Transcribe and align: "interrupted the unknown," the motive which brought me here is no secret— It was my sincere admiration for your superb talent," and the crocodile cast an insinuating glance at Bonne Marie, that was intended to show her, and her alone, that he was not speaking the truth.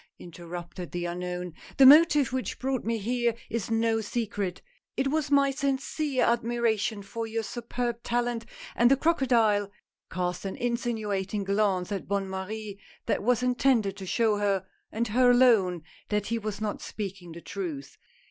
"interrupted 0.17 0.91
the 0.91 1.05
unknown," 1.05 1.53
the 1.77 1.85
motive 1.85 2.33
which 2.33 2.57
brought 2.57 2.83
me 2.83 2.97
here 2.97 3.35
is 3.51 3.69
no 3.69 4.01
secret— 4.01 4.59
It 4.97 5.09
was 5.09 5.29
my 5.29 5.51
sincere 5.51 6.25
admiration 6.25 7.03
for 7.03 7.27
your 7.27 7.43
superb 7.43 8.01
talent," 8.01 8.47
and 8.75 8.89
the 8.89 8.97
crocodile 8.97 9.69
cast 10.09 10.43
an 10.43 10.55
insinuating 10.55 11.43
glance 11.43 11.91
at 11.91 12.07
Bonne 12.07 12.27
Marie, 12.31 12.79
that 13.05 13.21
was 13.21 13.43
intended 13.43 13.95
to 13.97 14.07
show 14.07 14.37
her, 14.37 14.65
and 14.91 15.09
her 15.09 15.29
alone, 15.29 15.83
that 16.09 16.25
he 16.25 16.39
was 16.39 16.59
not 16.59 16.81
speaking 16.81 17.33
the 17.33 17.39
truth. 17.41 17.95